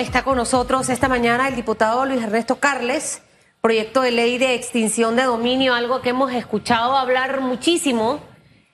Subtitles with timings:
[0.00, 3.22] está con nosotros esta mañana el diputado Luis Ernesto Carles,
[3.60, 8.20] proyecto de ley de extinción de dominio, algo que hemos escuchado hablar muchísimo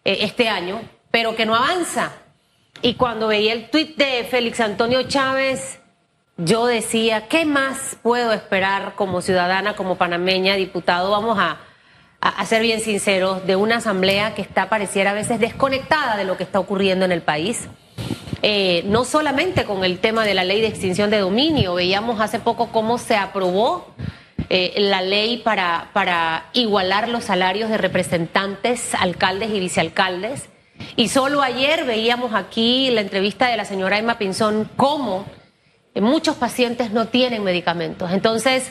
[0.05, 2.13] eh, este año, pero que no avanza.
[2.81, 5.81] Y cuando veía el tuit de Félix Antonio Chávez,
[6.37, 11.11] yo decía, ¿qué más puedo esperar como ciudadana, como panameña, diputado?
[11.11, 11.59] Vamos a,
[12.21, 16.37] a, ser bien sinceros, de una asamblea que está, pareciera a veces, desconectada de lo
[16.37, 17.69] que está ocurriendo en el país.
[18.49, 22.39] Eh, no solamente con el tema de la ley de extinción de dominio, veíamos hace
[22.39, 23.89] poco cómo se aprobó
[24.49, 30.49] eh, la ley para, para igualar los salarios de representantes, alcaldes y vicealcaldes.
[30.95, 35.27] Y solo ayer veíamos aquí la entrevista de la señora Emma Pinzón cómo
[35.97, 38.13] muchos pacientes no tienen medicamentos.
[38.13, 38.71] Entonces,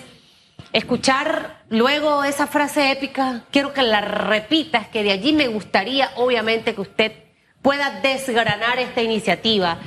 [0.71, 6.75] escuchar luego esa frase épica, quiero que la repitas, que de allí me gustaría, obviamente,
[6.75, 7.24] que usted
[7.65, 9.79] pueda desgranar esta iniciativa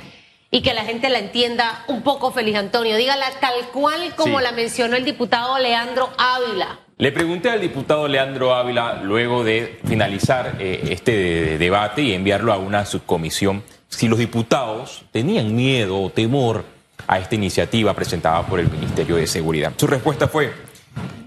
[0.51, 2.97] y que la gente la entienda un poco, Feliz Antonio.
[2.97, 6.77] Dígala tal cual como la mencionó el diputado Leandro Ávila.
[6.97, 12.57] Le pregunté al diputado Leandro Ávila, luego de finalizar eh, este debate y enviarlo a
[12.57, 16.65] una subcomisión, si los diputados tenían miedo o temor
[17.07, 19.71] a esta iniciativa presentada por el Ministerio de Seguridad.
[19.77, 20.51] Su respuesta fue,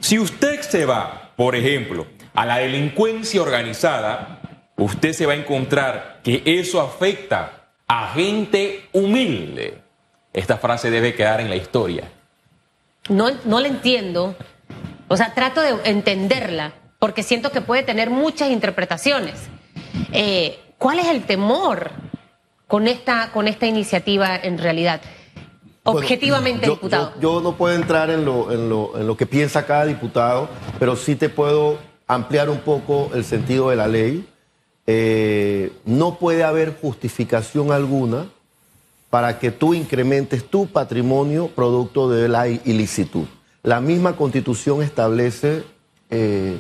[0.00, 4.41] si usted se va, por ejemplo, a la delincuencia organizada,
[4.82, 9.78] usted se va a encontrar que eso afecta a gente humilde.
[10.32, 12.10] Esta frase debe quedar en la historia.
[13.08, 14.34] No, no la entiendo.
[15.08, 19.34] O sea, trato de entenderla, porque siento que puede tener muchas interpretaciones.
[20.12, 21.90] Eh, ¿Cuál es el temor
[22.66, 25.00] con esta, con esta iniciativa en realidad?
[25.84, 27.12] Objetivamente, diputado.
[27.20, 30.96] Yo, no puedo entrar en lo, en, lo, en lo que piensa cada diputado, pero
[30.96, 34.26] sí te puedo ampliar un poco el sentido de la ley.
[34.86, 38.26] Eh, no puede haber justificación alguna
[39.10, 43.26] para que tú incrementes tu patrimonio producto de la ilicitud.
[43.62, 45.64] La misma constitución establece
[46.10, 46.58] eh,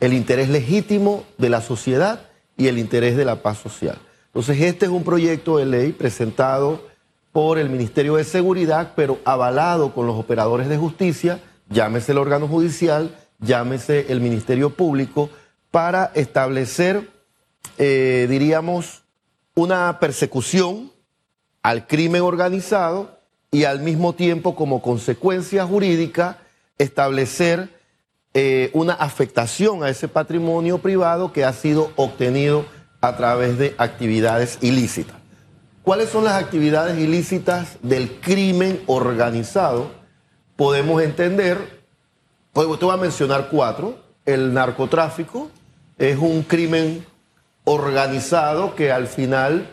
[0.00, 3.98] el interés legítimo de la sociedad y el interés de la paz social.
[4.26, 6.82] Entonces, este es un proyecto de ley presentado
[7.32, 11.40] por el Ministerio de Seguridad, pero avalado con los operadores de justicia,
[11.70, 15.30] llámese el órgano judicial, llámese el Ministerio Público,
[15.70, 17.08] para establecer,
[17.84, 19.02] eh, diríamos,
[19.56, 20.92] una persecución
[21.64, 23.18] al crimen organizado
[23.50, 26.38] y al mismo tiempo como consecuencia jurídica
[26.78, 27.70] establecer
[28.34, 32.66] eh, una afectación a ese patrimonio privado que ha sido obtenido
[33.00, 35.16] a través de actividades ilícitas.
[35.82, 39.90] ¿Cuáles son las actividades ilícitas del crimen organizado?
[40.54, 41.82] Podemos entender,
[42.52, 43.98] pues te voy a mencionar cuatro.
[44.24, 45.50] El narcotráfico
[45.98, 47.10] es un crimen
[47.64, 49.68] organizado que al final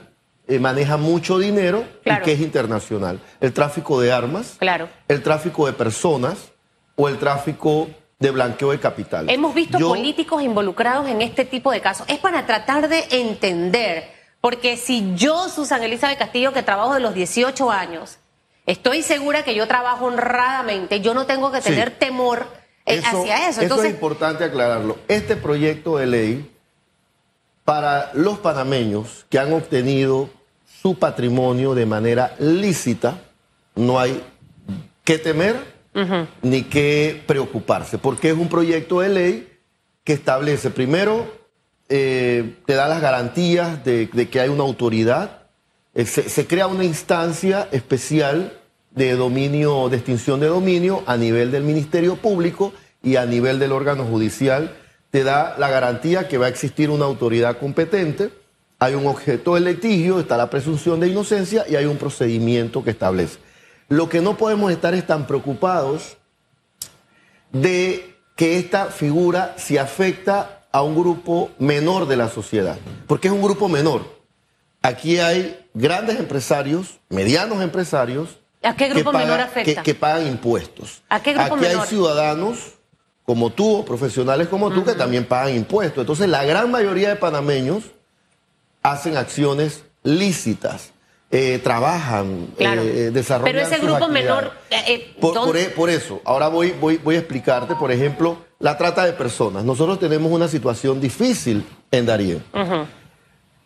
[0.47, 3.19] eh, maneja mucho dinero y que es internacional.
[3.39, 4.89] El tráfico de armas, claro.
[5.07, 6.51] el tráfico de personas
[6.95, 7.89] o el tráfico
[8.19, 9.29] de blanqueo de capital.
[9.29, 12.05] Hemos visto políticos involucrados en este tipo de casos.
[12.09, 17.13] Es para tratar de entender porque si yo, Susan Elizabeth Castillo, que trabajo de los
[17.13, 18.17] 18 años,
[18.65, 22.47] estoy segura que yo trabajo honradamente, yo no tengo que tener temor
[22.85, 23.61] eh, hacia eso.
[23.61, 24.97] Eso es importante aclararlo.
[25.09, 26.51] Este proyecto de ley,
[27.69, 30.27] para los panameños que han obtenido
[30.81, 33.21] su patrimonio de manera lícita,
[33.75, 34.23] no hay
[35.03, 35.55] que temer
[36.41, 39.53] ni que preocuparse, porque es un proyecto de ley
[40.03, 41.31] que establece primero
[41.89, 45.43] eh, te da las garantías de, que hay una autoridad.
[45.93, 48.51] Eh, se, crea una instancia especial
[48.89, 53.73] de dominio, de extinción de dominio a nivel del Ministerio Público y a nivel del
[53.73, 54.75] órgano judicial.
[55.11, 58.31] Te da la garantía que va a existir una autoridad competente.
[58.77, 62.91] Hay un objeto de litigio, está la presunción de inocencia y hay un procedimiento que
[62.91, 63.39] establece.
[63.89, 66.17] Lo que no podemos estar es tan preocupados
[67.51, 72.77] de que esta figura se afecta a un grupo menor de la sociedad,
[73.07, 74.19] porque es un grupo menor.
[74.81, 78.37] Aquí hay grandes empresarios, medianos empresarios.
[78.61, 79.83] ¿A qué grupo menor afecta?
[79.83, 81.01] Que, pagan impuestos.
[81.09, 82.78] ¿A qué grupo Aquí hay ciudadanos
[83.29, 86.01] como tú, profesionales como tú, que también pagan impuestos.
[86.01, 87.83] Entonces, la gran mayoría de panameños
[88.81, 90.93] hacen acciones lícitas.
[91.29, 93.53] Eh, trabajan, eh, desarrollan.
[93.53, 94.51] Pero ese grupo menor.
[94.71, 99.05] Eh, por, e, por, eso, ahora voy, voy, voy a explicarte, por ejemplo, la trata
[99.05, 99.63] de personas.
[99.63, 102.43] Nosotros tenemos una situación difícil en.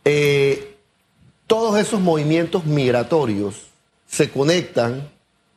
[0.03, 0.75] Eh,
[1.47, 3.67] todos esos movimientos migratorios
[4.07, 5.09] se conectan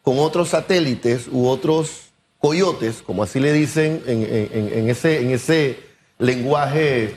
[0.02, 2.05] con otros satélites u otros
[2.46, 5.80] coyotes, como así le dicen en, ese, en ese
[6.18, 7.16] lenguaje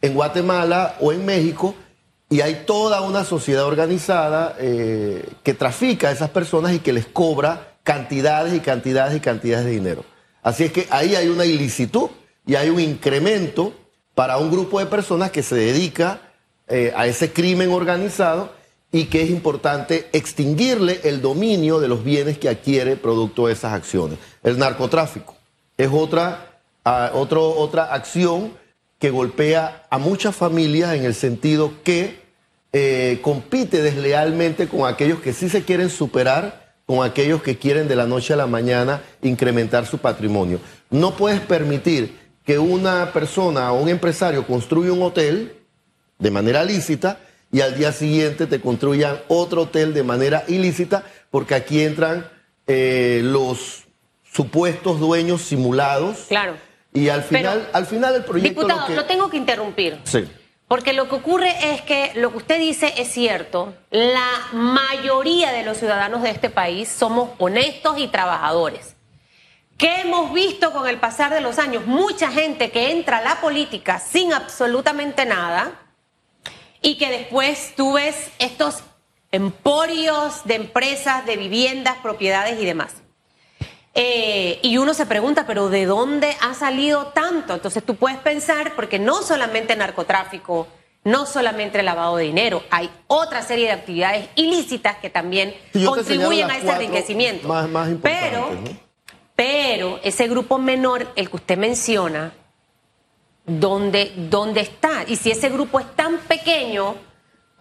[0.00, 1.74] en Guatemala o en México,
[2.30, 7.04] y hay toda una sociedad organizada eh, que trafica a esas personas y que les
[7.04, 10.06] cobra cantidades y cantidades y cantidades de dinero.
[10.42, 12.08] Así es que ahí hay una ilicitud
[12.46, 13.74] y hay un incremento
[14.14, 16.22] para un grupo de personas que se dedica
[16.66, 18.54] eh, a ese crimen organizado
[18.92, 23.72] y que es importante extinguirle el dominio de los bienes que adquiere producto de esas
[23.72, 24.18] acciones.
[24.42, 25.34] El narcotráfico
[25.78, 28.52] es otra, ah, otra acción
[28.98, 32.20] que golpea a muchas familias en el sentido que
[32.74, 37.96] eh, compite deslealmente con aquellos que sí se quieren superar, con aquellos que quieren de
[37.96, 40.60] la noche a la mañana incrementar su patrimonio.
[40.90, 45.56] No puedes permitir que una persona o un empresario construya un hotel
[46.18, 47.18] de manera lícita
[47.52, 52.28] y al día siguiente te construyan otro hotel de manera ilícita, porque aquí entran
[52.66, 53.84] eh, los
[54.24, 56.24] supuestos dueños simulados.
[56.28, 56.56] Claro.
[56.94, 58.62] Y al final, al final el proyecto.
[58.62, 60.00] Diputado, lo, tengo que interrumpir.
[60.04, 60.26] Sí.
[60.66, 63.74] Porque lo que ocurre es que lo que usted dice es cierto.
[63.90, 68.96] La mayoría de los ciudadanos de este país somos honestos y trabajadores.
[69.76, 71.84] ¿Qué hemos visto con el pasar de los años?
[71.84, 75.81] Mucha gente que entra a la política sin absolutamente nada
[76.82, 78.82] y que después tú ves estos
[79.30, 82.96] emporios de empresas, de viviendas, propiedades y demás.
[83.94, 87.54] Eh, y uno se pregunta, pero ¿de dónde ha salido tanto?
[87.54, 90.66] Entonces tú puedes pensar, porque no solamente narcotráfico,
[91.04, 96.56] no solamente lavado de dinero, hay otra serie de actividades ilícitas que también contribuyen a
[96.56, 97.48] ese enriquecimiento.
[98.02, 98.50] pero,
[99.36, 102.32] pero ese grupo menor, el que usted menciona,
[103.46, 105.04] ¿dónde, ¿dónde está?
[105.06, 106.94] Y si ese grupo es tan pequeño,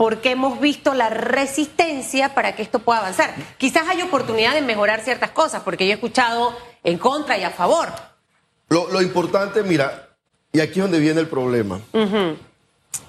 [0.02, 3.36] porque hemos visto la resistencia para que esto pueda avanzar.
[3.60, 7.52] Quizás hay oportunidad de mejorar ciertas cosas, porque yo he escuchado en contra y a
[7.52, 7.90] favor.
[8.70, 10.10] Lo, importante, mira,
[10.52, 11.82] y aquí es donde viene el problema,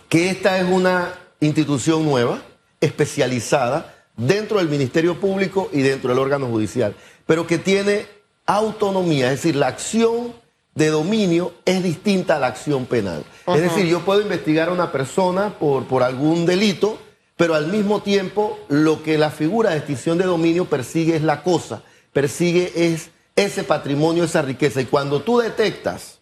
[0.09, 2.43] que esta es una institución nueva,
[2.81, 8.07] especializada, dentro del Ministerio Público y dentro del órgano judicial, pero que tiene
[8.45, 10.35] autonomía, es decir, la acción
[10.75, 13.25] de dominio es distinta a la acción penal.
[13.47, 16.99] Es decir, yo puedo investigar a una persona por, por algún delito,
[17.37, 21.43] pero al mismo tiempo lo que la figura de extinción de dominio persigue es la
[21.43, 21.83] cosa,
[22.13, 24.81] persigue es ese patrimonio, esa riqueza.
[24.81, 26.21] Y cuando tú detectas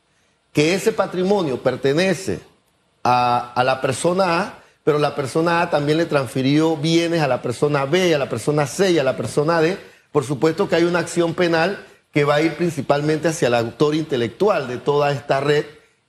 [0.52, 2.40] que ese patrimonio pertenece
[3.04, 7.42] a, a la persona A, pero la persona A también le transfirió bienes a la
[7.42, 9.78] persona B, a la persona C y a la persona D,
[10.10, 13.94] por supuesto que hay una acción penal que va a ir principalmente hacia el autor
[13.94, 15.64] intelectual de toda esta red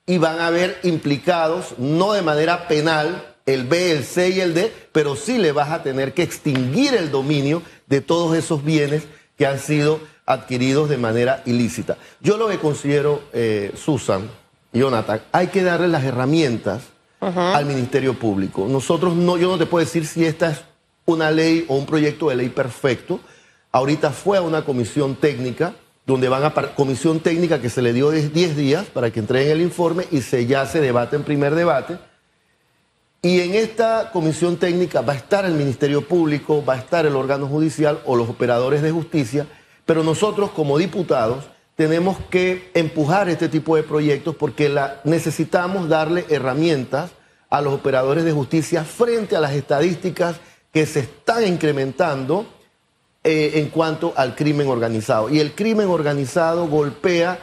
[0.05, 4.53] y van a ver implicados, no de manera penal, el B, el C y el
[4.53, 9.03] D, pero sí le vas a tener que extinguir el dominio de todos esos bienes
[9.37, 11.97] que han sido adquiridos de manera ilícita.
[12.19, 14.29] Yo lo que considero, eh, Susan,
[14.73, 16.83] Jonathan, hay que darle las herramientas
[17.19, 18.67] al Ministerio Público.
[18.67, 20.61] Nosotros no, yo no te puedo decir si esta es
[21.05, 23.19] una ley o un proyecto de ley perfecto.
[23.71, 25.75] Ahorita fue a una comisión técnica
[26.05, 29.61] donde van a comisión técnica que se le dio 10 días para que entreguen el
[29.61, 31.97] informe y se ya se debate en primer debate.
[33.21, 37.15] Y en esta comisión técnica va a estar el Ministerio Público, va a estar el
[37.15, 39.45] órgano judicial o los operadores de justicia,
[39.85, 41.45] pero nosotros como diputados
[41.75, 47.11] tenemos que empujar este tipo de proyectos porque la, necesitamos darle herramientas
[47.49, 50.37] a los operadores de justicia frente a las estadísticas
[50.73, 52.47] que se están incrementando
[53.23, 55.29] eh, en cuanto al crimen organizado.
[55.29, 57.39] Y el crimen organizado golpea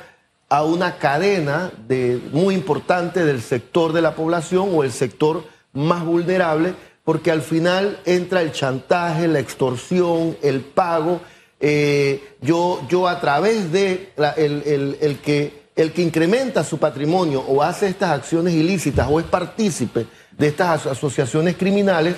[0.49, 6.05] a una cadena de, muy importante del sector de la población o el sector más
[6.05, 6.75] vulnerable,
[7.05, 11.21] porque al final entra el chantaje, la extorsión, el pago.
[11.61, 17.89] Eh, yo, yo a través de el, que, el que incrementa su patrimonio o hace
[17.89, 22.17] estas acciones ilícitas o es partícipe de estas asociaciones criminales,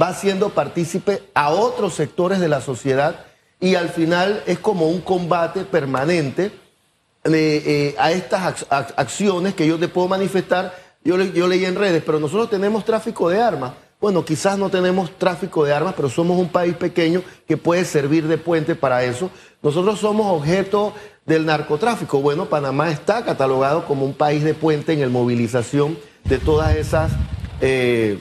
[0.00, 3.24] va siendo partícipe a otros sectores de la sociedad
[3.60, 6.52] y al final es como un combate permanente
[7.24, 10.74] eh, a estas acciones que yo te puedo manifestar.
[11.04, 13.72] Yo, leí en redes, pero nosotros tenemos tráfico de armas.
[14.00, 18.28] Bueno, quizás no tenemos tráfico de armas, pero somos un país pequeño que puede servir
[18.28, 19.30] de puente para eso.
[19.62, 20.92] Nosotros somos objeto
[21.26, 22.20] del narcotráfico.
[22.20, 27.10] Bueno, Panamá está catalogado como un país de puente en el movilización de todas esas
[27.60, 28.18] eh,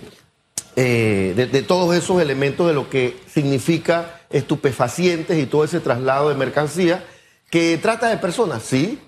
[0.79, 6.35] eh, de, todos esos elementos de lo que significa estupefacientes y todo ese traslado de
[6.35, 7.03] mercancía,
[7.49, 8.99] que trata de personas, sí.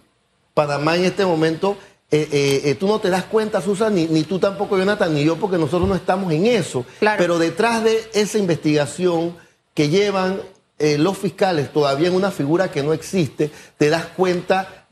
[0.55, 1.77] Panamá en este momento,
[2.09, 5.35] eh, eh, tú no te das cuenta, Susan, ni, ni, tú tampoco, Jonathan, ni yo,
[5.35, 6.87] porque nosotros no estamos en eso.
[7.19, 9.37] Pero detrás de esa investigación
[9.75, 10.41] que llevan
[10.79, 14.87] los fiscales, todavía en una figura que no existe, te das cuenta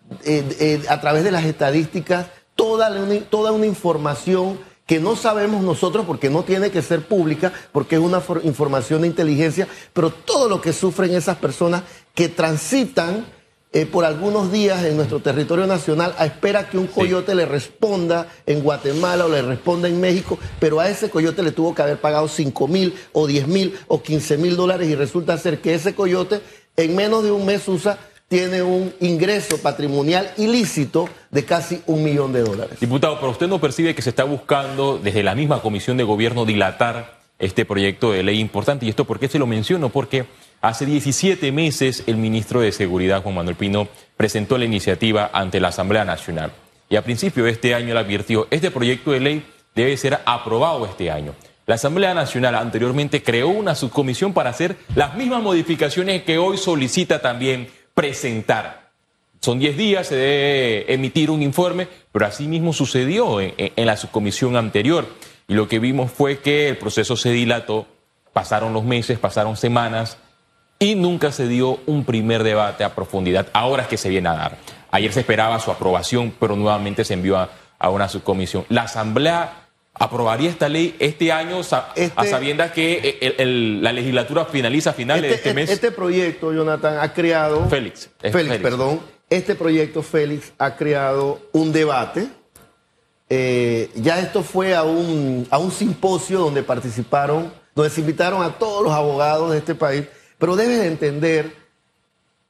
[0.89, 2.91] a través de las estadísticas, toda,
[3.31, 8.01] toda una información que no sabemos nosotros porque no tiene que ser pública, porque es
[8.01, 11.83] una información de inteligencia, pero todo lo que sufren esas personas
[12.15, 13.25] que transitan
[13.73, 18.27] eh, por algunos días en nuestro territorio nacional a espera que un coyote le responda
[18.45, 21.99] en Guatemala o le responda en México, pero a ese coyote le tuvo que haber
[21.99, 25.93] pagado 5 mil o 10 mil o 15 mil dólares y resulta ser que ese
[25.93, 26.41] coyote
[26.77, 27.97] en menos de un mes usa
[28.27, 32.79] tiene un ingreso patrimonial ilícito de casi un millón de dólares.
[32.79, 36.45] Diputado, pero usted no percibe que se está buscando desde la misma comisión de gobierno
[36.45, 38.85] dilatar este proyecto de ley importante.
[38.85, 39.89] ¿Y esto por qué se lo menciono?
[39.89, 40.25] Porque
[40.61, 45.69] hace 17 meses el ministro de Seguridad, Juan Manuel Pino, presentó la iniciativa ante la
[45.69, 46.51] Asamblea Nacional.
[46.89, 50.85] Y a principio de este año le advirtió, este proyecto de ley debe ser aprobado
[50.85, 51.33] este año.
[51.65, 57.21] La Asamblea Nacional anteriormente creó una subcomisión para hacer las mismas modificaciones que hoy solicita
[57.21, 58.91] también presentar.
[59.41, 64.55] Son 10 días, se debe emitir un informe, pero así mismo sucedió en, la subcomisión
[64.55, 65.07] anterior.
[65.47, 67.87] Y lo que vimos fue que el proceso se dilató,
[68.33, 70.19] pasaron los meses, pasaron semanas
[70.77, 73.47] y nunca se dio un primer debate a profundidad.
[73.51, 74.57] Ahora es que se viene a dar.
[74.91, 77.49] Ayer se esperaba su aprobación, pero nuevamente se envió
[77.79, 78.63] a una subcomisión.
[78.69, 79.66] La Asamblea
[79.99, 83.45] aprobaría esta ley este año a este- sabiendas que eh,
[83.81, 85.69] la legislatura finaliza a finales de este, este mes.
[85.69, 87.67] Este proyecto, Jonathan, ha creado...
[87.67, 88.09] Félix.
[88.19, 88.99] Félix, perdón.
[89.29, 92.27] Este proyecto, Félix, ha creado un debate.
[93.29, 98.57] Eh, ya esto fue a un, a un simposio donde participaron, donde se invitaron a
[98.57, 100.05] todos los abogados de este país,
[100.37, 101.51] pero debes entender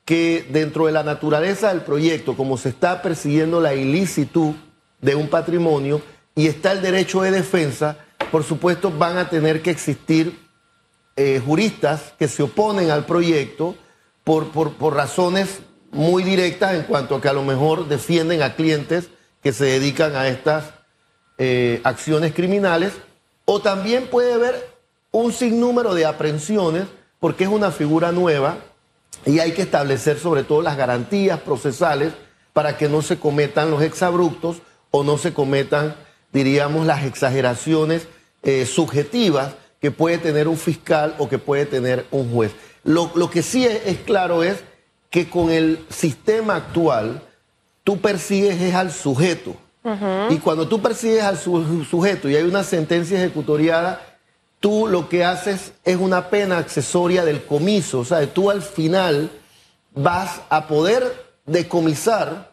[0.06, 4.54] que dentro de la naturaleza del proyecto, como se está persiguiendo la ilicitud
[5.01, 6.01] de un patrimonio,
[6.38, 7.98] y está el derecho de defensa,
[8.32, 10.39] por supuesto van a tener que existir
[11.15, 13.75] eh, juristas que se oponen al proyecto
[14.24, 19.10] por, por, razones muy directas en cuanto a que a lo mejor defienden a clientes
[19.41, 20.65] que se dedican a estas
[21.39, 22.94] eh, acciones criminales,
[23.46, 24.70] o también puede haber
[25.10, 26.86] un sinnúmero de aprehensiones
[27.20, 28.60] porque es una figura nueva
[29.25, 32.13] y hay que establecer sobre todo las garantías procesales
[32.53, 34.58] para que no se cometan los exabruptos
[34.91, 35.96] o no se cometan
[36.38, 38.08] diríamos, las exageraciones
[38.44, 42.51] eh, subjetivas que puede tener un fiscal o que puede tener un juez.
[42.84, 44.63] Lo, que sí es, claro es
[45.10, 47.22] que con el sistema actual
[47.84, 49.56] tú persigues es al sujeto.
[50.29, 54.01] Y cuando tú persigues al sujeto y hay una sentencia ejecutoriada,
[54.60, 58.00] tú lo que haces es una pena accesoria del comiso.
[58.00, 59.32] O sea, tú al final
[59.96, 62.51] vas a poder decomisar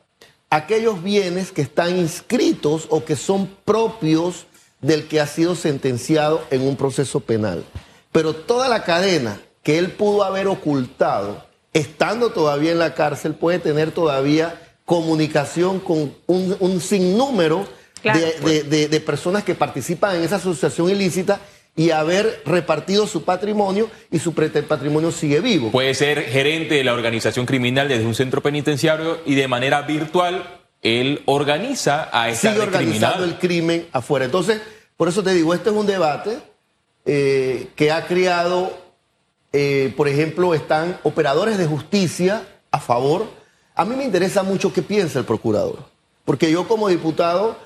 [0.54, 4.46] aquellos bienes que están inscritos o que son propios
[4.80, 7.64] del que ha sido sentenciado en un proceso penal.
[8.12, 13.58] Pero toda la cadena que él pudo haber ocultado, estando todavía en la cárcel, puede
[13.58, 17.66] tener todavía comunicación con un, sinnúmero
[18.02, 21.40] de, de personas que participan en esa asociación ilícita
[21.76, 25.70] y haber repartido su patrimonio y su patrimonio sigue vivo.
[25.70, 30.60] Puede ser gerente de la organización criminal desde un centro penitenciario y de manera virtual
[30.82, 34.26] él organiza a esa Sigue organizando el crimen afuera.
[34.26, 34.60] Entonces,
[34.96, 36.38] por eso te digo, este es un debate
[37.06, 38.78] eh, que ha creado,
[39.52, 43.26] eh, por ejemplo, están operadores de justicia a favor.
[43.74, 45.78] A mí me interesa mucho qué piensa el procurador,
[46.24, 47.56] porque yo como diputado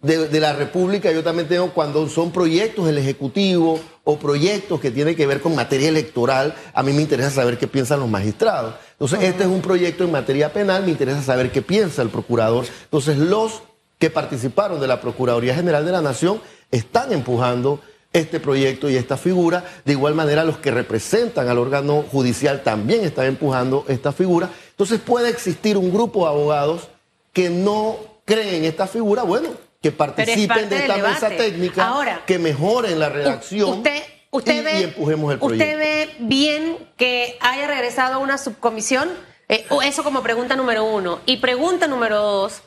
[0.00, 5.16] de, la República, yo también tengo cuando son proyectos del Ejecutivo o proyectos que tienen
[5.16, 8.76] que ver con materia electoral, a mí me interesa saber qué piensan los magistrados.
[8.92, 12.66] Entonces, este es un proyecto en materia penal, me interesa saber qué piensa el procurador.
[12.84, 13.62] Entonces, los
[13.98, 16.40] que participaron de la Procuraduría General de la Nación
[16.70, 17.80] están empujando
[18.12, 19.64] este proyecto y esta figura.
[19.84, 24.48] De igual manera, los que representan al órgano judicial también están empujando esta figura.
[24.70, 26.88] Entonces, puede existir un grupo de abogados
[27.32, 29.24] que no creen en esta figura.
[29.24, 33.82] Bueno, que participen de esta mesa técnica, que mejoren la redacción
[34.30, 35.64] usted, y, empujemos el proyecto.
[35.64, 39.08] ¿Usted ve bien que haya regresado a una subcomisión?
[39.48, 41.20] Eh, eso como pregunta número uno.
[41.26, 42.62] Y pregunta número dos,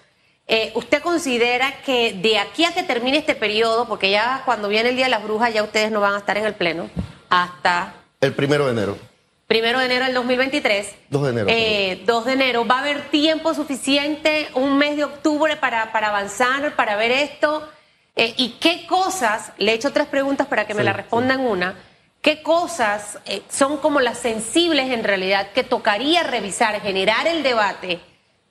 [0.48, 4.90] eh, ¿usted considera que de aquí a que termine este periodo, porque ya cuando viene
[4.90, 6.90] el Día de las Brujas ya ustedes no van a estar en el Pleno,
[7.30, 7.94] hasta...
[8.22, 9.11] El primero de enero.
[9.52, 10.96] Primero de enero del 2023.
[11.10, 11.48] 2 de enero.
[11.50, 12.66] Eh, 2 de enero.
[12.66, 17.68] ¿Va a haber tiempo suficiente, un mes de octubre para, para avanzar, para ver esto?
[18.16, 21.76] Eh, ¿Y qué cosas, le he hecho tres preguntas para que me la respondan una,
[22.22, 28.00] qué cosas eh, son como las sensibles en realidad que tocaría revisar, generar el debate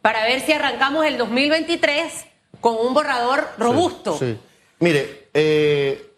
[0.02, 2.26] para ver si arrancamos el 2023
[2.61, 4.19] con un borrador robusto?
[4.19, 4.37] Sí.
[4.80, 6.10] Mire, eh,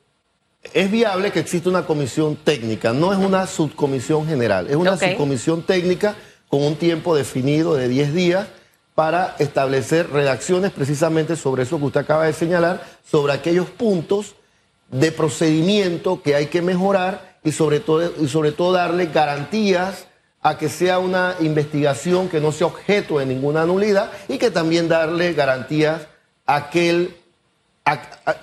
[0.62, 5.62] es viable que exista una comisión técnica, no es una subcomisión general, es una subcomisión
[5.62, 6.14] técnica
[6.48, 8.46] con un tiempo definido de 10 días
[8.94, 14.34] para establecer redacciones precisamente sobre eso que usted acaba de señalar, sobre aquellos puntos
[14.90, 20.06] de procedimiento que hay que mejorar y sobre todo, y sobre todo darle garantías
[20.42, 24.88] a que sea una investigación que no sea objeto de ninguna nulidad y que también
[24.88, 26.02] darle garantías
[26.46, 27.16] a aquel...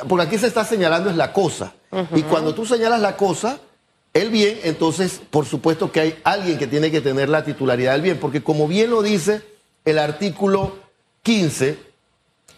[0.08, 1.74] porque aquí se está señalando es la cosa.
[2.16, 3.60] Y cuando tú señalas la cosa,
[4.14, 8.02] el bien, entonces por supuesto que hay alguien que tiene que tener la titularidad del
[8.02, 9.42] bien, porque como bien lo dice
[9.86, 10.78] el artículo
[11.24, 11.78] 15,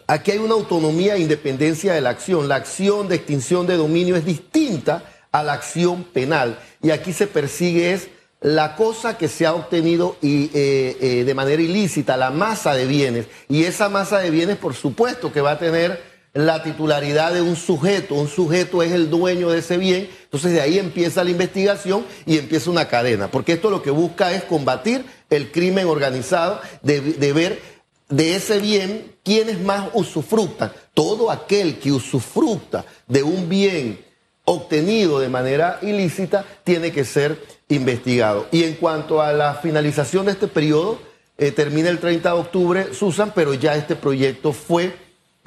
[0.08, 2.48] aquí hay una autonomía e independencia de la acción.
[2.48, 6.60] La acción de extinción de dominio es distinta a la acción penal.
[6.82, 8.10] Y aquí se persigue es
[8.42, 12.86] la cosa que se ha obtenido y, eh, eh, de manera ilícita, la masa de
[12.86, 13.28] bienes.
[13.48, 17.56] Y esa masa de bienes, por supuesto, que va a tener la titularidad de un
[17.56, 18.16] sujeto.
[18.16, 20.10] Un sujeto es el dueño de ese bien.
[20.24, 23.30] Entonces de ahí empieza la investigación y empieza una cadena.
[23.30, 27.62] Porque esto lo que busca es combatir el crimen organizado, de, de ver
[28.10, 30.72] de ese bien quiénes más usufructan.
[30.94, 34.00] Todo aquel que usufructa de un bien
[34.46, 38.48] obtenido de manera ilícita tiene que ser investigado.
[38.52, 41.00] Y en cuanto a la finalización de este periodo,
[41.38, 44.94] eh, termina el 30 de octubre, Susan, pero ya este proyecto fue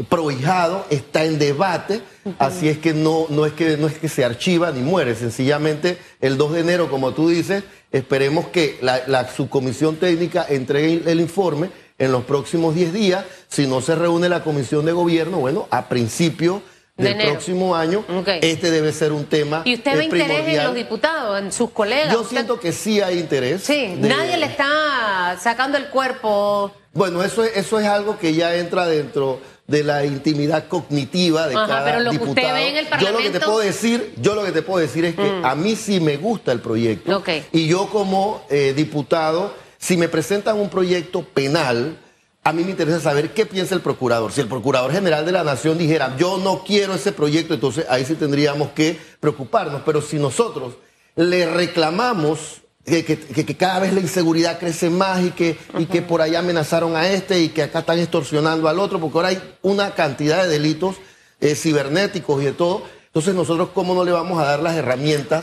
[0.08, 2.02] prohijado, está en debate,
[2.38, 5.98] así es que no, no, es que no es que se archiva ni muere, sencillamente
[6.20, 11.70] el 2 de enero, como tú dices, esperemos que la, subcomisión técnica entregue el, informe
[11.98, 15.88] en los próximos 10 días, si no se reúne la comisión de gobierno, bueno, a
[15.88, 16.60] principio
[16.96, 18.04] del próximo año,
[18.40, 19.62] este debe ser un tema.
[19.64, 22.12] ¿Y usted ve interés en los diputados, en sus colegas?
[22.12, 23.62] Yo siento que sí hay interés.
[23.62, 26.72] Sí, nadie le está sacando el cuerpo.
[26.92, 31.84] Bueno, eso, eso es algo que ya entra dentro de la intimidad cognitiva de cada
[31.84, 32.34] pero lo diputado.
[32.34, 33.18] Que usted ve en el Parlamento...
[33.18, 35.44] Yo lo que te puedo decir, yo lo que te puedo decir es que mm.
[35.44, 37.22] a mí sí me gusta el proyecto.
[37.52, 41.96] Y yo como eh, diputado, si me presentan un proyecto penal,
[42.42, 44.30] a mí me interesa saber qué piensa el procurador.
[44.30, 48.04] Si el procurador general de la nación dijera, yo no quiero ese proyecto, entonces ahí
[48.04, 49.80] sí tendríamos que preocuparnos.
[49.86, 50.74] Pero si nosotros
[51.16, 56.40] le reclamamos que, cada vez la inseguridad crece más y que, y que por allá
[56.40, 60.42] amenazaron a este y que acá están extorsionando al otro, porque ahora hay una cantidad
[60.42, 60.96] de delitos
[61.40, 62.82] eh, cibernéticos y de todo.
[63.06, 65.42] Entonces nosotros, ¿cómo no le vamos a dar las herramientas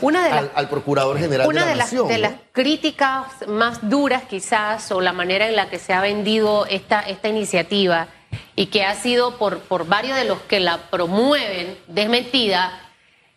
[0.54, 2.04] al, Procurador General de la de Nación?
[2.04, 6.00] Una de las críticas más duras quizás, o la manera en la que se ha
[6.00, 8.08] vendido esta, esta iniciativa,
[8.54, 12.78] y que ha sido por, por varios de los que la promueven desmentida,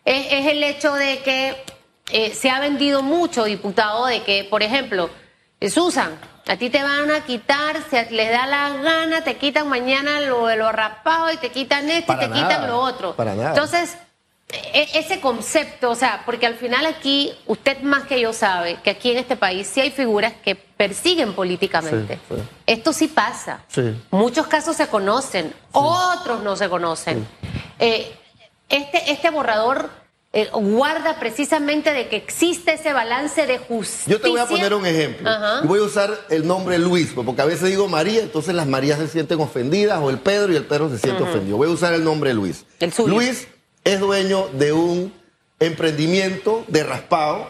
[0.04, 1.56] es el hecho de que
[2.10, 5.10] eh, se ha vendido mucho, diputado, de que, por ejemplo,
[5.60, 9.68] eh, Susan, a ti te van a quitar, se les da la gana, te quitan
[9.68, 13.16] mañana lo de los rapados y te quitan esto y te quitan lo otro.
[13.16, 13.48] Para nada.
[13.50, 13.96] Entonces,
[14.48, 18.90] e, ese concepto, o sea, porque al final aquí, usted más que yo sabe que
[18.90, 22.20] aquí en este país sí hay figuras que persiguen políticamente.
[22.66, 23.64] Esto sí pasa.
[24.12, 27.26] Muchos casos se conocen, otros no se conocen.
[27.80, 28.14] Eh,
[28.68, 29.90] este, este borrador
[30.32, 34.12] eh, guarda precisamente de que existe ese balance de justicia.
[34.12, 35.30] Yo te voy a poner un ejemplo.
[35.62, 38.98] Y voy a usar el nombre Luis, porque a veces digo María, entonces las Marías
[38.98, 41.56] se sienten ofendidas, o el Pedro y el Pedro se siente ofendido.
[41.56, 42.66] Voy a usar el nombre Luis.
[43.06, 43.48] Luis
[43.84, 45.12] es dueño de un
[45.58, 47.48] emprendimiento de raspado,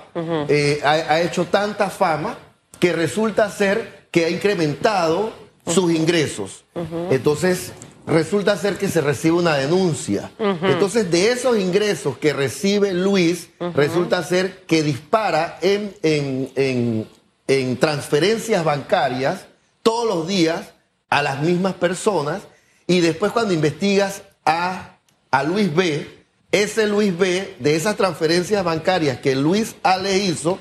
[0.48, 2.38] eh, ha, hecho tanta fama
[2.78, 5.32] que resulta ser que ha incrementado
[5.66, 6.64] sus ingresos.
[7.10, 7.72] Entonces,
[8.06, 10.30] resulta ser que se recibe una denuncia.
[10.38, 17.08] Entonces, de esos ingresos que recibe Luis, resulta ser que dispara en, en,
[17.48, 19.46] en, transferencias bancarias
[19.82, 20.72] todos los días
[21.10, 22.42] a las mismas personas
[22.86, 24.98] y después cuando investigas a,
[25.30, 26.14] a Luis B.,
[26.52, 30.58] ese Luis B, de esas transferencias bancarias que Luis A le hizo,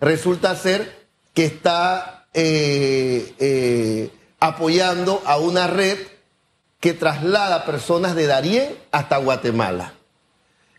[0.00, 5.98] resulta ser que está eh, eh, apoyando a una red
[6.86, 9.94] que traslada personas de Darién hasta Guatemala.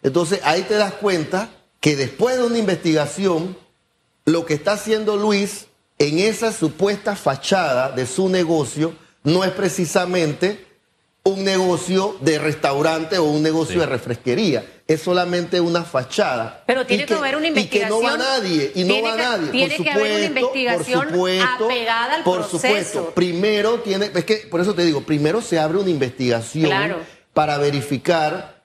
[0.02, 1.50] Entonces ahí te das cuenta
[1.82, 3.58] que después de una investigación,
[4.24, 5.67] lo que está haciendo Luis
[5.98, 10.65] en esa supuesta fachada de su negocio no es precisamente
[11.24, 14.63] un negocio de restaurante o un negocio de refresquería.
[14.88, 16.63] Es solamente una fachada.
[16.65, 17.97] Pero tiene que, haber una investigación.
[17.97, 18.71] Y que no va nadie.
[18.73, 19.52] Y no va nadie.
[19.52, 21.08] Tiene por que haber una investigación
[21.41, 23.12] apegada al por supuesto.
[23.13, 24.12] Primero tiene.
[24.13, 26.71] Es que, por eso te digo, primero se abre una investigación
[27.34, 28.58] para verificar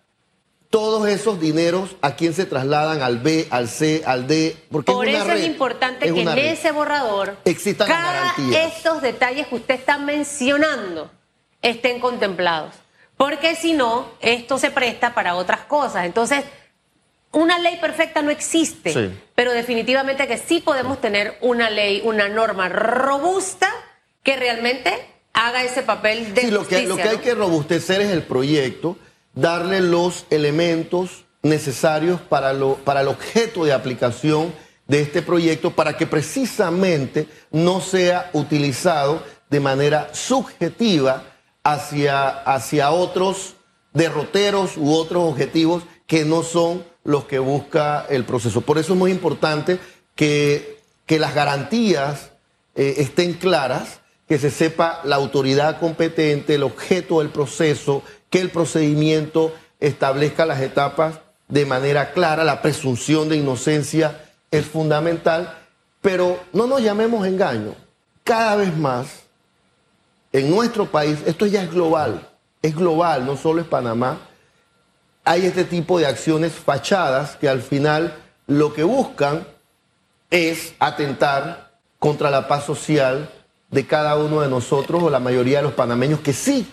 [0.73, 4.57] todos esos dineros a quién se trasladan al B, al C, al D.
[4.71, 9.75] Porque Por eso es importante que en ese borrador existan cada estos detalles que usted
[9.75, 11.11] está mencionando
[11.61, 12.75] estén contemplados.
[13.17, 16.07] Porque si no, esto se presta para otras cosas.
[16.07, 16.45] Entonces,
[17.33, 22.69] una ley perfecta no existe, pero definitivamente que sí podemos tener una ley, una norma
[22.69, 23.71] robusta
[24.23, 24.93] que realmente
[25.33, 28.23] haga ese papel de Sí, lo que, justicia, lo que hay que robustecer es el
[28.23, 28.99] proyecto,
[29.35, 34.53] darle los elementos necesarios para, lo, para el objeto de aplicación
[34.87, 41.25] de este proyecto para que precisamente no sea utilizado de manera subjetiva
[41.65, 43.55] hacia, hacia otros
[43.93, 48.61] derroteros u otros objetivos que no son los que busca el proceso.
[48.61, 49.79] Por eso es muy importante
[50.15, 52.31] que, que las garantías
[52.75, 58.51] eh, estén claras, que se sepa la autoridad competente, el objeto del proceso, que el
[58.51, 65.59] procedimiento establezca las etapas de manera clara, la presunción de inocencia es fundamental,
[66.01, 67.75] pero no nos llamemos engaño.
[68.25, 69.22] Cada vez más,
[70.33, 72.29] en nuestro país, esto ya es global,
[72.63, 74.19] es global, no solo es Panamá,
[75.25, 78.15] hay este tipo de acciones fachadas que al final
[78.47, 79.47] lo que buscan
[80.31, 83.31] es atentar contra la paz social
[83.71, 86.67] de cada uno de nosotros o la mayoría de los panameños que sí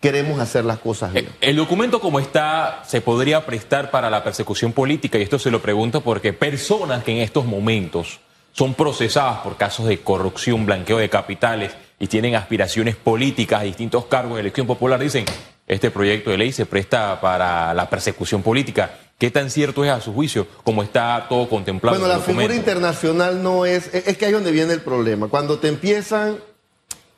[0.00, 1.28] queremos hacer las cosas bien.
[1.40, 5.62] El documento como está se podría prestar para la persecución política y esto se lo
[5.62, 8.18] pregunto porque personas que en estos momentos
[8.52, 11.72] son procesadas por casos de corrupción, blanqueo de capitales
[12.02, 15.24] y tienen aspiraciones políticas a distintos cargos de elección popular dicen,
[15.68, 18.98] este proyecto de ley se presta para la persecución política.
[19.16, 21.96] ¿Qué tan cierto es a su juicio como está todo contemplado?
[21.96, 24.80] Bueno, en el la figura internacional no es, es que ahí es donde viene el
[24.80, 25.28] problema.
[25.28, 26.38] Cuando te empiezan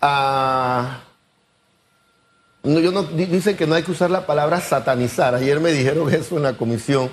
[0.02, 1.00] a...
[2.62, 5.34] No, yo no, di- dicen que no hay que usar la palabra satanizar.
[5.34, 7.10] Ayer me dijeron eso en la comisión.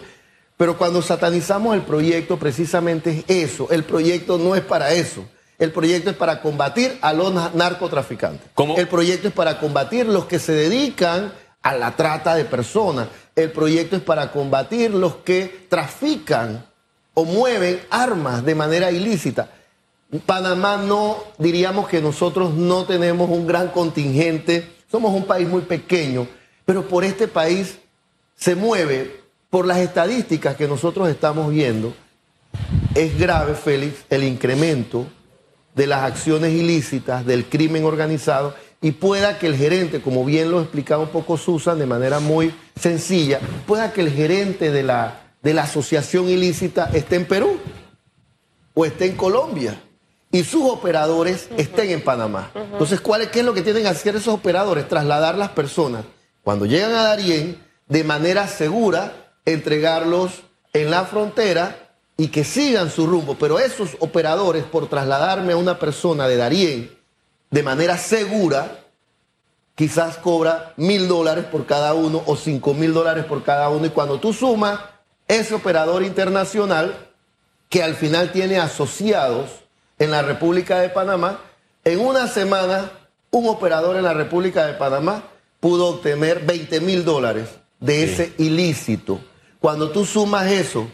[0.57, 3.69] Pero cuando satanizamos el proyecto, precisamente es eso.
[3.71, 5.25] El proyecto no es para eso.
[5.61, 8.49] El proyecto es para combatir a los na- narcotraficantes.
[8.55, 8.77] ¿Cómo?
[8.77, 13.09] El proyecto es para combatir los que se dedican a la trata de personas.
[13.35, 16.65] El proyecto es para combatir los que trafican
[17.13, 19.49] o mueven armas de manera ilícita.
[20.25, 26.27] Panamá no, diríamos que nosotros no tenemos un gran contingente, somos un país muy pequeño,
[26.65, 27.77] pero por este país
[28.35, 29.21] se mueve,
[29.51, 31.93] por las estadísticas que nosotros estamos viendo,
[32.95, 35.05] es grave, Félix, el incremento
[35.75, 40.59] de las acciones ilícitas, del crimen organizado, y pueda que el gerente, como bien lo
[40.61, 45.53] explicaba un poco Susan de manera muy sencilla, pueda que el gerente de la, de
[45.53, 47.57] la asociación ilícita esté en Perú
[48.73, 49.81] o esté en Colombia
[50.31, 52.51] y sus operadores estén en Panamá.
[52.55, 54.87] Entonces, ¿cuál es, ¿qué es lo que tienen que hacer esos operadores?
[54.87, 56.03] Trasladar las personas
[56.43, 60.41] cuando llegan a Darién de manera segura, entregarlos
[60.73, 63.35] en la frontera y que sigan su rumbo.
[63.39, 66.91] Pero esos operadores, por trasladarme a una persona de Darién
[67.49, 68.79] de manera segura,
[69.75, 73.85] quizás cobra mil dólares por cada uno o cinco mil dólares por cada uno.
[73.85, 74.79] Y cuando tú sumas
[75.27, 77.09] ese operador internacional,
[77.69, 79.49] que al final tiene asociados
[79.97, 81.39] en la República de Panamá,
[81.83, 82.91] en una semana
[83.31, 85.23] un operador en la República de Panamá
[85.59, 89.19] pudo obtener 20 mil dólares de ese ilícito.
[89.59, 90.87] Cuando tú sumas eso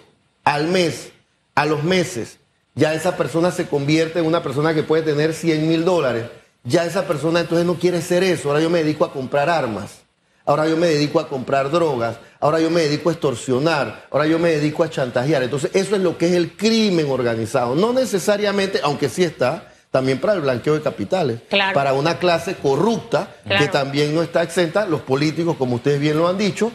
[0.47, 1.11] al mes,
[1.55, 2.37] a los meses,
[2.73, 6.27] ya esa persona se convierte en una persona que puede tener 100 mil dólares.
[6.63, 8.47] Ya esa persona entonces no quiere ser eso.
[8.47, 10.03] Ahora yo me dedico a comprar armas.
[10.45, 12.15] Ahora yo me dedico a comprar drogas.
[12.39, 14.07] Ahora yo me dedico a extorsionar.
[14.09, 15.43] Ahora yo me dedico a chantajear.
[15.43, 17.75] Entonces eso es lo que es el crimen organizado.
[17.75, 21.41] No necesariamente, aunque sí está, también para el blanqueo de capitales.
[21.49, 21.73] Claro.
[21.73, 24.85] Para una clase corrupta que también no está exenta.
[24.85, 26.71] Los políticos, como ustedes bien lo han dicho,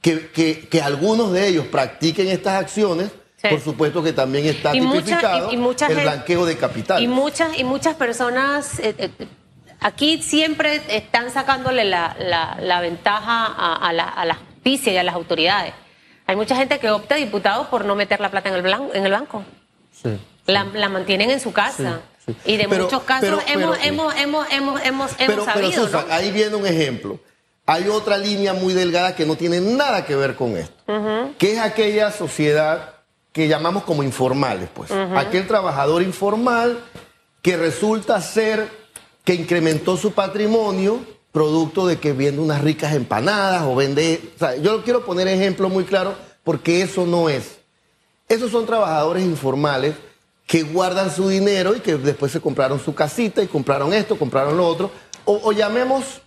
[0.00, 3.10] que, que- que algunos de ellos practiquen estas acciones.
[3.40, 3.48] Sí.
[3.48, 6.56] Por supuesto que también está Y mucha- tipificado y- y mucha el gente- blanqueo de
[6.58, 7.02] capitales.
[7.02, 9.10] Y muchas, y muchas personas eh, eh,
[9.80, 14.96] aquí siempre están sacándole la, la- la ventaja a, a la, a la justicia y
[14.98, 15.72] a las autoridades.
[16.26, 19.06] Hay mucha gente que opta diputado por no meter la plata en el, blan- en
[19.06, 19.42] el banco.
[20.02, 20.10] Sí.
[20.46, 22.00] La, la mantienen en su casa.
[22.26, 22.52] Sí, sí.
[22.52, 26.04] Y de Pero- muchos casos pero- hemos, pero- hemos, hemos, hemos, hemos, hemos sabido, Susan,
[26.06, 26.14] ¿no?
[26.14, 27.18] ahí viene un ejemplo.
[27.70, 30.74] Hay otra línea muy delgada que no tiene nada que ver con esto,
[31.38, 32.94] que es aquella sociedad
[33.32, 34.90] que llamamos como informales, pues.
[34.90, 36.80] Aquel trabajador informal
[37.42, 38.68] que resulta ser
[39.22, 40.98] que incrementó su patrimonio
[41.30, 44.20] producto de que vende unas ricas empanadas o vende...
[44.34, 47.60] o sea, yo quiero poner ejemplo muy claro porque eso no es.
[48.28, 49.94] Esos son trabajadores informales
[50.44, 54.56] que guardan su dinero y que después se compraron su casita y compraron esto, compraron
[54.56, 54.90] lo otro.
[55.24, 56.20] O, o llamemos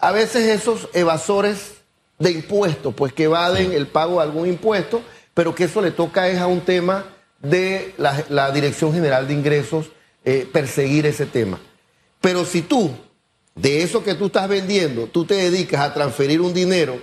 [0.00, 1.74] a veces esos evasores
[2.18, 5.02] de impuestos, pues que evaden el pago de algún impuesto,
[5.34, 7.04] pero que eso le toca es a un tema
[7.40, 9.86] de la, Dirección General de Ingresos
[10.24, 11.60] eh, perseguir ese tema.
[12.20, 12.90] Pero si tú,
[13.54, 17.00] de eso que tú estás vendiendo, tú te dedicas a transferir un dinero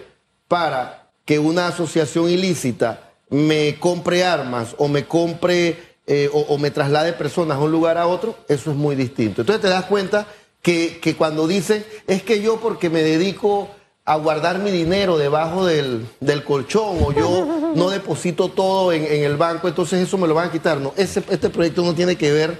[0.48, 6.72] para que una asociación ilícita me compre armas o me compre eh, o, o me
[6.72, 9.42] traslade personas a un lugar a otro, eso es muy distinto.
[9.42, 10.28] Entonces te das cuenta
[10.64, 13.70] que, que cuando dicen, es que yo porque me dedico
[14.06, 19.24] a guardar mi dinero debajo del, del colchón o yo no deposito todo en, en,
[19.24, 20.80] el banco, entonces eso me lo van a quitar.
[20.80, 22.58] No, ese, este proyecto no tiene que ver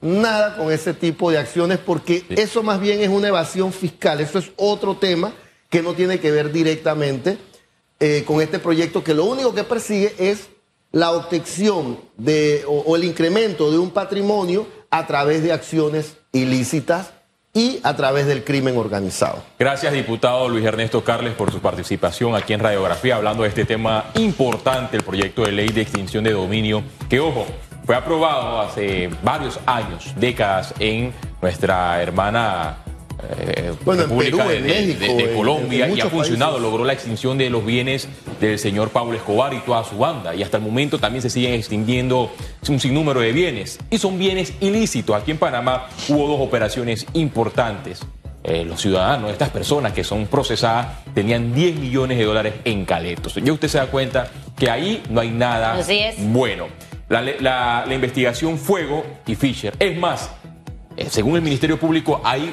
[0.00, 4.38] nada con ese tipo de acciones porque eso más bien es una evasión fiscal, eso
[4.38, 5.32] es otro tema
[5.68, 7.36] que no tiene que ver directamente
[8.00, 10.48] eh, con este proyecto que lo único que persigue es
[10.90, 17.12] la obtención de, o, o el incremento de un patrimonio a través de acciones ilícitas
[17.54, 19.42] y a través del crimen organizado.
[19.58, 24.06] Gracias, diputado Luis Ernesto Carles, por su participación aquí en Radiografía, hablando de este tema
[24.14, 27.46] importante, el proyecto de ley de extinción de dominio, que, ojo,
[27.84, 31.12] fue aprobado hace varios años, décadas, en
[31.42, 32.78] nuestra hermana
[33.30, 34.64] eh, Bueno, en Perú, de, en
[34.98, 36.70] México, de- Colombia en y ha funcionado, países.
[36.70, 38.08] logró la extinción de los bienes
[38.40, 40.34] del señor Pablo Escobar y toda su banda.
[40.34, 42.30] Y hasta el momento también se siguen extinguiendo
[42.68, 43.78] un sinnúmero de bienes.
[43.90, 45.14] Y son bienes ilícitos.
[45.20, 48.00] Aquí en Panamá hubo dos operaciones importantes.
[48.44, 53.34] Eh, los ciudadanos, estas personas que son procesadas, tenían 10 millones de dólares en caletos.
[53.36, 56.16] Ya usted se da cuenta que ahí no hay nada Así es.
[56.18, 56.66] bueno.
[57.08, 59.74] La, la- la investigación Fuego y Fisher.
[59.78, 60.30] Es más,
[60.96, 62.52] eh, según el Ministerio Público, hay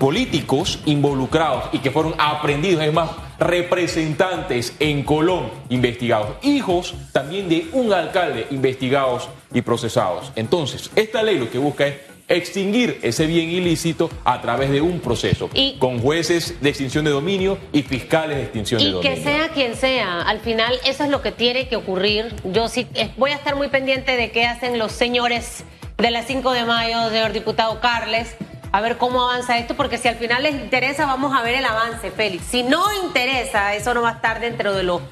[0.00, 7.68] políticos involucrados y que fueron aprendidos, es más, representantes en Colón investigados, hijos también de
[7.72, 10.32] un alcalde investigados y procesados.
[10.36, 11.96] Entonces, esta ley lo que busca es
[12.28, 17.10] extinguir ese bien ilícito a través de un proceso, Y- con jueces de extinción de
[17.10, 19.14] dominio y fiscales de extinción de Y dominio.
[19.16, 22.34] que sea quien sea, al final eso es lo que tiene que ocurrir.
[22.44, 25.64] Yo sí eh, voy a estar muy pendiente de qué hacen los señores
[25.98, 28.34] de las 5 de mayo, señor diputado Carles,
[28.72, 31.64] a ver cómo avanza esto, porque si al final les interesa, vamos a ver el
[31.64, 32.44] avance, Félix.
[32.44, 35.02] Si no interesa, eso no va a estar dentro de los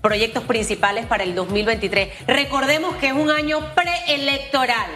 [0.00, 2.26] proyectos principales para el 2023.
[2.26, 4.90] Recordemos que es un año preelectoral.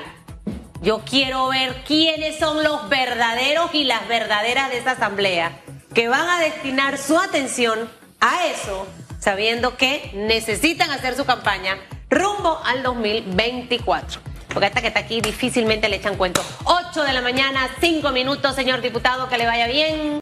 [0.82, 5.52] Yo quiero ver quiénes son los verdaderos y las verdaderas de esa asamblea
[5.94, 7.88] que van a destinar su atención
[8.20, 8.86] a eso,
[9.18, 11.78] sabiendo que necesitan hacer su campaña
[12.10, 14.35] rumbo al 2024.
[14.56, 16.42] Porque esta que está aquí difícilmente le echan cuento.
[16.64, 20.14] 8 de la mañana, 5 minutos, señor diputado, que le vaya bien.